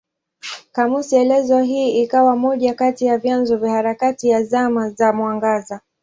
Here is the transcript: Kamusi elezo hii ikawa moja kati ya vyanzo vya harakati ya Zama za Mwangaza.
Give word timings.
Kamusi 0.71 1.15
elezo 1.15 1.61
hii 1.61 2.03
ikawa 2.03 2.35
moja 2.35 2.73
kati 2.73 3.05
ya 3.05 3.17
vyanzo 3.17 3.57
vya 3.57 3.71
harakati 3.71 4.29
ya 4.29 4.43
Zama 4.43 4.89
za 4.89 5.13
Mwangaza. 5.13 5.81